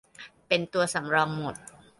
[0.47, 1.55] เป็นตัวสำรองหมด